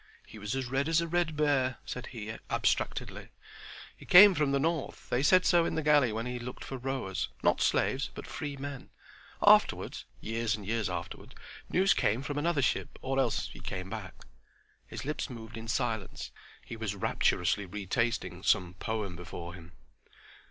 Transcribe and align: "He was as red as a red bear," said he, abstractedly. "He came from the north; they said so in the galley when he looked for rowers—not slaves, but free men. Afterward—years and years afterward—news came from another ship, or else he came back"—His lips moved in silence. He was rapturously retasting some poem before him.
"He 0.25 0.39
was 0.39 0.55
as 0.55 0.65
red 0.65 0.89
as 0.89 0.99
a 0.99 1.07
red 1.07 1.35
bear," 1.37 1.77
said 1.85 2.07
he, 2.07 2.35
abstractedly. 2.49 3.29
"He 3.95 4.03
came 4.03 4.33
from 4.33 4.51
the 4.51 4.57
north; 4.57 5.07
they 5.11 5.21
said 5.21 5.45
so 5.45 5.63
in 5.63 5.75
the 5.75 5.83
galley 5.83 6.11
when 6.11 6.25
he 6.25 6.39
looked 6.39 6.63
for 6.65 6.79
rowers—not 6.79 7.61
slaves, 7.61 8.09
but 8.15 8.25
free 8.25 8.57
men. 8.57 8.89
Afterward—years 9.45 10.55
and 10.55 10.65
years 10.65 10.89
afterward—news 10.89 11.93
came 11.93 12.23
from 12.23 12.39
another 12.39 12.63
ship, 12.63 12.97
or 13.03 13.19
else 13.19 13.49
he 13.49 13.59
came 13.59 13.91
back"—His 13.91 15.05
lips 15.05 15.29
moved 15.29 15.55
in 15.55 15.67
silence. 15.67 16.31
He 16.65 16.75
was 16.75 16.95
rapturously 16.95 17.67
retasting 17.67 18.41
some 18.41 18.73
poem 18.79 19.15
before 19.15 19.53
him. 19.53 19.73